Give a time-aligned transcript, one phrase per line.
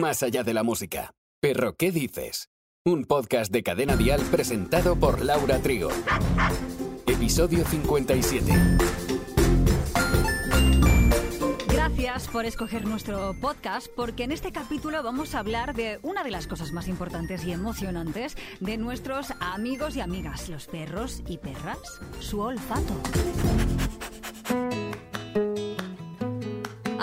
[0.00, 1.14] más allá de la música.
[1.40, 2.48] Perro, ¿qué dices?
[2.84, 5.90] Un podcast de cadena dial presentado por Laura Trigo.
[7.06, 8.52] Episodio 57.
[11.68, 16.30] Gracias por escoger nuestro podcast porque en este capítulo vamos a hablar de una de
[16.30, 21.78] las cosas más importantes y emocionantes de nuestros amigos y amigas, los perros y perras,
[22.20, 22.94] su olfato.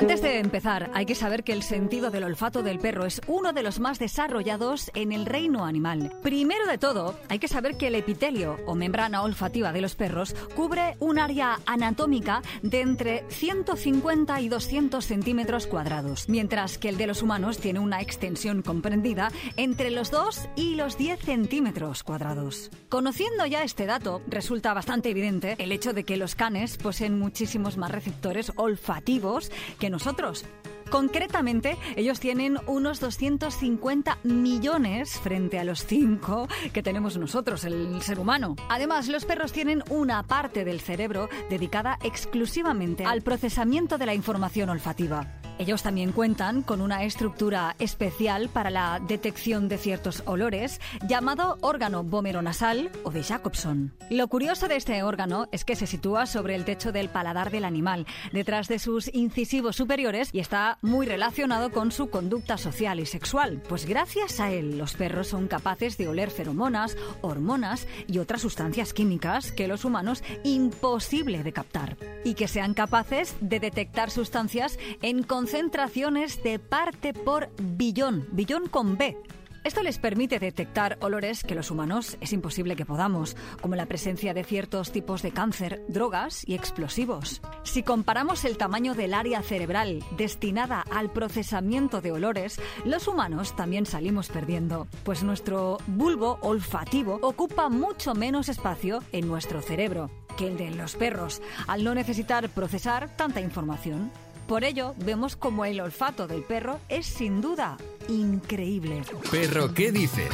[0.00, 3.52] Antes de empezar, hay que saber que el sentido del olfato del perro es uno
[3.52, 6.10] de los más desarrollados en el reino animal.
[6.22, 10.34] Primero de todo, hay que saber que el epitelio o membrana olfativa de los perros
[10.56, 17.06] cubre un área anatómica de entre 150 y 200 centímetros cuadrados, mientras que el de
[17.06, 22.70] los humanos tiene una extensión comprendida entre los 2 y los 10 centímetros cuadrados.
[22.88, 27.76] Conociendo ya este dato, resulta bastante evidente el hecho de que los canes poseen muchísimos
[27.76, 30.44] más receptores olfativos que nosotros.
[30.90, 38.18] Concretamente, ellos tienen unos 250 millones frente a los 5 que tenemos nosotros, el ser
[38.18, 38.56] humano.
[38.68, 44.68] Además, los perros tienen una parte del cerebro dedicada exclusivamente al procesamiento de la información
[44.68, 45.39] olfativa.
[45.60, 52.02] Ellos también cuentan con una estructura especial para la detección de ciertos olores llamado órgano
[52.02, 53.92] vomeronasal o de Jacobson.
[54.08, 57.66] Lo curioso de este órgano es que se sitúa sobre el techo del paladar del
[57.66, 63.04] animal, detrás de sus incisivos superiores y está muy relacionado con su conducta social y
[63.04, 68.40] sexual, pues gracias a él los perros son capaces de oler feromonas, hormonas y otras
[68.40, 74.78] sustancias químicas que los humanos imposible de captar y que sean capaces de detectar sustancias
[75.02, 79.16] en concentraciones de parte por billón, billón con B.
[79.64, 84.32] Esto les permite detectar olores que los humanos es imposible que podamos, como la presencia
[84.32, 87.42] de ciertos tipos de cáncer, drogas y explosivos.
[87.64, 93.86] Si comparamos el tamaño del área cerebral destinada al procesamiento de olores, los humanos también
[93.86, 100.56] salimos perdiendo, pues nuestro bulbo olfativo ocupa mucho menos espacio en nuestro cerebro que el
[100.56, 104.10] de los perros, al no necesitar procesar tanta información.
[104.50, 107.76] Por ello, vemos como el olfato del perro es sin duda
[108.08, 109.02] increíble.
[109.30, 110.32] Perro, ¿qué dices?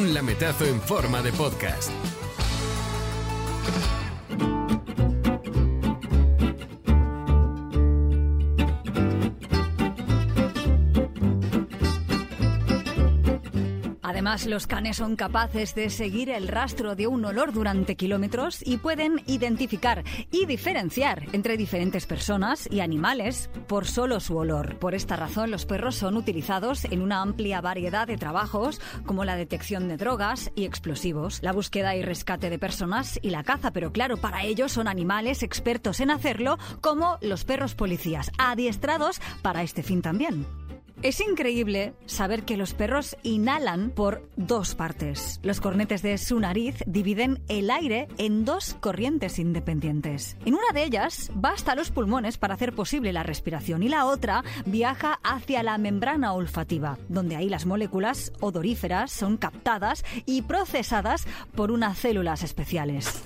[0.00, 1.90] Un lametazo en forma de podcast.
[14.22, 18.76] Además, los canes son capaces de seguir el rastro de un olor durante kilómetros y
[18.76, 24.78] pueden identificar y diferenciar entre diferentes personas y animales por solo su olor.
[24.78, 29.34] Por esta razón, los perros son utilizados en una amplia variedad de trabajos como la
[29.34, 33.90] detección de drogas y explosivos, la búsqueda y rescate de personas y la caza, pero
[33.90, 39.82] claro, para ellos son animales expertos en hacerlo como los perros policías, adiestrados para este
[39.82, 40.46] fin también.
[41.02, 45.40] Es increíble saber que los perros inhalan por dos partes.
[45.42, 50.36] Los cornetes de su nariz dividen el aire en dos corrientes independientes.
[50.44, 54.06] En una de ellas va hasta los pulmones para hacer posible la respiración y la
[54.06, 61.26] otra viaja hacia la membrana olfativa, donde ahí las moléculas odoríferas son captadas y procesadas
[61.56, 63.24] por unas células especiales.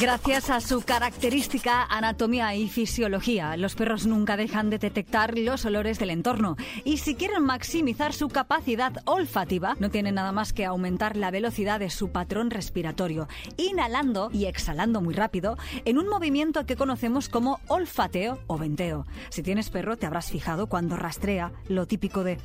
[0.00, 5.98] Gracias a su característica anatomía y fisiología, los perros nunca dejan de detectar los olores
[5.98, 6.56] del entorno.
[6.84, 11.80] Y si quieren maximizar su capacidad olfativa, no tienen nada más que aumentar la velocidad
[11.80, 13.26] de su patrón respiratorio,
[13.56, 19.04] inhalando y exhalando muy rápido en un movimiento que conocemos como olfateo o venteo.
[19.30, 22.38] Si tienes perro, te habrás fijado cuando rastrea lo típico de...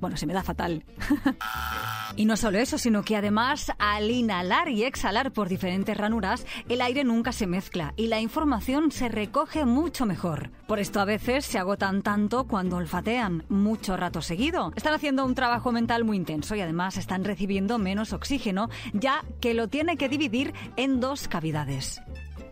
[0.00, 0.84] Bueno, se me da fatal.
[2.16, 6.80] Y no solo eso, sino que además al inhalar y exhalar por diferentes ranuras, el
[6.80, 10.50] aire nunca se mezcla y la información se recoge mucho mejor.
[10.66, 14.72] Por esto a veces se agotan tanto cuando olfatean mucho rato seguido.
[14.76, 19.52] Están haciendo un trabajo mental muy intenso y además están recibiendo menos oxígeno, ya que
[19.52, 22.00] lo tiene que dividir en dos cavidades.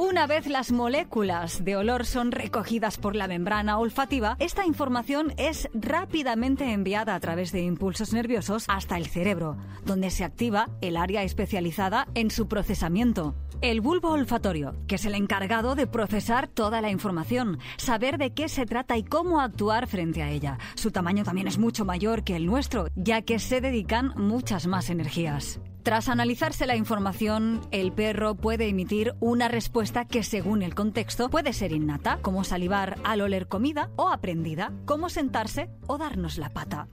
[0.00, 5.68] Una vez las moléculas de olor son recogidas por la membrana olfativa, esta información es
[5.74, 11.22] rápidamente enviada a través de impulsos nerviosos hasta el cerebro, donde se activa el área
[11.22, 13.34] especializada en su procesamiento.
[13.62, 18.48] El bulbo olfatorio, que es el encargado de procesar toda la información, saber de qué
[18.48, 20.58] se trata y cómo actuar frente a ella.
[20.76, 24.88] Su tamaño también es mucho mayor que el nuestro, ya que se dedican muchas más
[24.88, 25.60] energías.
[25.82, 31.52] Tras analizarse la información, el perro puede emitir una respuesta que según el contexto puede
[31.52, 36.88] ser innata, como salivar al oler comida, o aprendida, como sentarse o darnos la pata.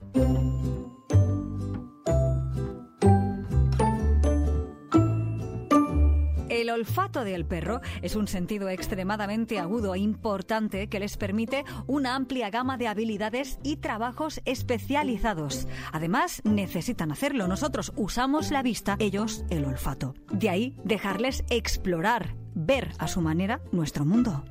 [6.68, 12.14] El olfato del perro es un sentido extremadamente agudo e importante que les permite una
[12.14, 15.66] amplia gama de habilidades y trabajos especializados.
[15.92, 17.48] Además, necesitan hacerlo.
[17.48, 20.12] Nosotros usamos la vista, ellos el olfato.
[20.30, 24.44] De ahí dejarles explorar, ver a su manera nuestro mundo.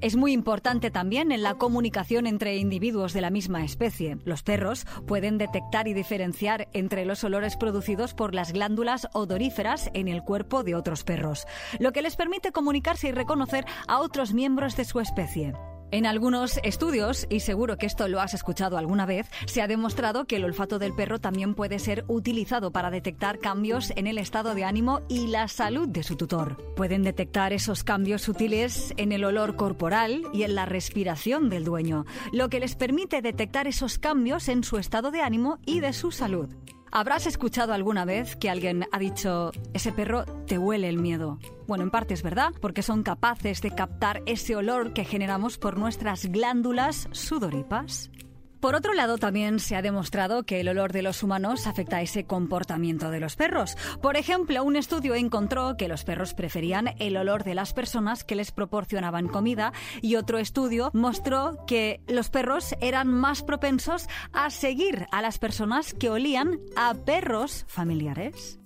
[0.00, 4.18] Es muy importante también en la comunicación entre individuos de la misma especie.
[4.24, 10.06] Los perros pueden detectar y diferenciar entre los olores producidos por las glándulas odoríferas en
[10.06, 11.46] el cuerpo de otros perros,
[11.80, 15.54] lo que les permite comunicarse y reconocer a otros miembros de su especie.
[15.90, 20.26] En algunos estudios, y seguro que esto lo has escuchado alguna vez, se ha demostrado
[20.26, 24.54] que el olfato del perro también puede ser utilizado para detectar cambios en el estado
[24.54, 26.74] de ánimo y la salud de su tutor.
[26.76, 32.04] Pueden detectar esos cambios sutiles en el olor corporal y en la respiración del dueño,
[32.32, 36.10] lo que les permite detectar esos cambios en su estado de ánimo y de su
[36.10, 36.50] salud.
[36.90, 41.38] Habrás escuchado alguna vez que alguien ha dicho, ese perro te huele el miedo.
[41.66, 45.78] Bueno, en parte es verdad, porque son capaces de captar ese olor que generamos por
[45.78, 48.10] nuestras glándulas sudoripas.
[48.60, 52.02] Por otro lado, también se ha demostrado que el olor de los humanos afecta a
[52.02, 53.76] ese comportamiento de los perros.
[54.02, 58.34] Por ejemplo, un estudio encontró que los perros preferían el olor de las personas que
[58.34, 59.72] les proporcionaban comida
[60.02, 65.94] y otro estudio mostró que los perros eran más propensos a seguir a las personas
[65.94, 68.57] que olían a perros familiares.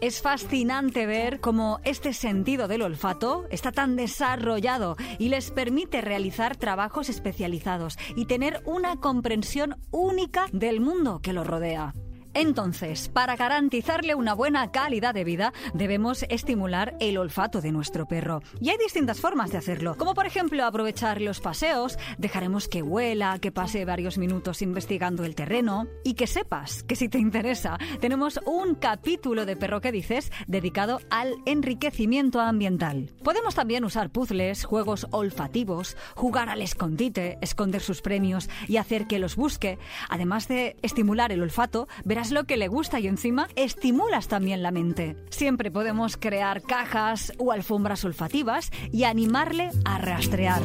[0.00, 6.56] Es fascinante ver cómo este sentido del olfato está tan desarrollado y les permite realizar
[6.56, 11.92] trabajos especializados y tener una comprensión única del mundo que los rodea.
[12.34, 18.42] Entonces, para garantizarle una buena calidad de vida, debemos estimular el olfato de nuestro perro.
[18.60, 23.38] Y hay distintas formas de hacerlo, como por ejemplo aprovechar los paseos, dejaremos que huela,
[23.40, 28.38] que pase varios minutos investigando el terreno y que sepas que si te interesa, tenemos
[28.46, 33.10] un capítulo de Perro que dices dedicado al enriquecimiento ambiental.
[33.24, 39.18] Podemos también usar puzzles, juegos olfativos, jugar al escondite, esconder sus premios y hacer que
[39.18, 39.78] los busque.
[40.08, 44.70] Además de estimular el olfato, verás lo que le gusta y encima estimulas también la
[44.70, 45.16] mente.
[45.30, 50.60] Siempre podemos crear cajas o alfombras olfativas y animarle a rastrear.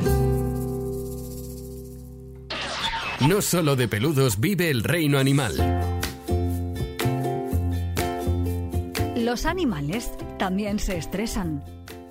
[3.22, 5.54] No solo de peludos vive el reino animal.
[9.16, 11.64] Los animales también se estresan.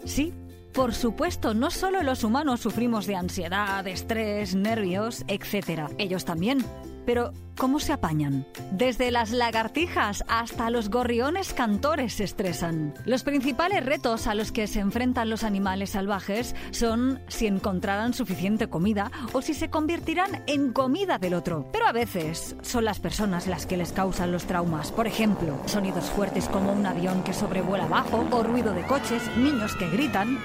[0.07, 0.33] Sí,
[0.73, 5.83] por supuesto, no solo los humanos sufrimos de ansiedad, estrés, nervios, etc.
[5.99, 6.65] Ellos también.
[7.07, 8.47] Pero, ¿cómo se apañan?
[8.73, 12.95] Desde las lagartijas hasta los gorriones cantores se estresan.
[13.05, 18.69] Los principales retos a los que se enfrentan los animales salvajes son si encontrarán suficiente
[18.69, 21.69] comida o si se convertirán en comida del otro.
[21.73, 24.93] Pero a veces son las personas las que les causan los traumas.
[24.93, 29.75] Por ejemplo, sonidos fuertes como un avión que sobrevuela abajo o ruido de coches, niños
[29.77, 30.39] que gritan.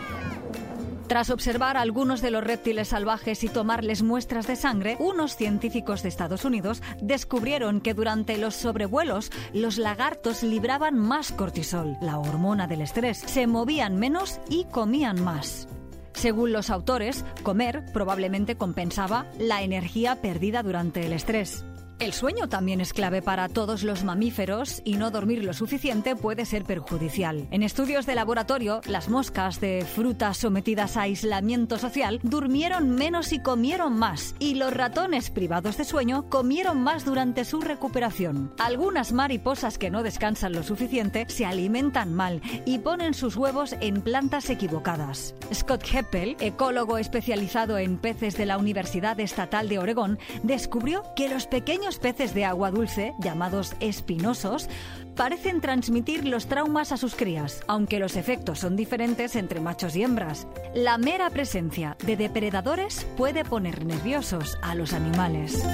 [1.09, 6.09] Tras observar algunos de los reptiles salvajes y tomarles muestras de sangre, unos científicos de
[6.09, 12.83] Estados Unidos descubrieron que durante los sobrevuelos los lagartos libraban más cortisol, la hormona del
[12.83, 15.67] estrés, se movían menos y comían más.
[16.13, 21.65] Según los autores, comer probablemente compensaba la energía perdida durante el estrés.
[21.99, 26.45] El sueño también es clave para todos los mamíferos y no dormir lo suficiente puede
[26.45, 27.45] ser perjudicial.
[27.51, 33.41] En estudios de laboratorio, las moscas de frutas sometidas a aislamiento social durmieron menos y
[33.41, 38.53] comieron más, y los ratones privados de sueño comieron más durante su recuperación.
[38.59, 44.01] Algunas mariposas que no descansan lo suficiente se alimentan mal y ponen sus huevos en
[44.01, 45.35] plantas equivocadas.
[45.53, 51.45] Scott Heppel, ecólogo especializado en peces de la Universidad Estatal de Oregón, descubrió que los
[51.45, 54.69] pequeños peces de agua dulce, llamados espinosos,
[55.15, 60.03] parecen transmitir los traumas a sus crías, aunque los efectos son diferentes entre machos y
[60.03, 60.47] hembras.
[60.73, 65.65] La mera presencia de depredadores puede poner nerviosos a los animales.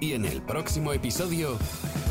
[0.00, 1.58] Y en el próximo episodio...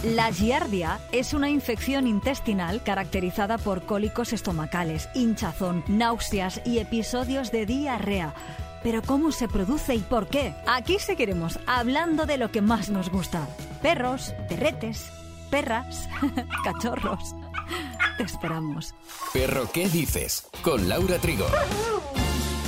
[0.04, 7.68] La giardia es una infección intestinal caracterizada por cólicos estomacales, hinchazón, náuseas y episodios de
[7.68, 8.34] diarrea.
[8.84, 10.56] Pero ¿cómo se produce y por qué?
[10.68, 13.48] Aquí seguiremos hablando de lo que más nos gusta.
[13.82, 15.06] Perros, perretes,
[15.50, 16.10] perras,
[16.64, 17.36] cachorros.
[18.18, 18.94] Te esperamos.
[19.34, 20.48] Perro, ¿qué dices?
[20.64, 21.46] Con Laura Trigo.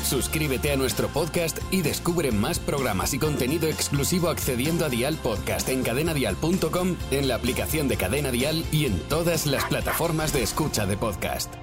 [0.04, 5.70] Suscríbete a nuestro podcast y descubre más programas y contenido exclusivo accediendo a Dial Podcast
[5.70, 10.86] en cadenadial.com, en la aplicación de Cadena Dial y en todas las plataformas de escucha
[10.86, 11.54] de podcast.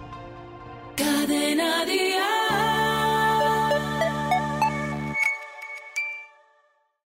[0.97, 2.70] Cadena Dial.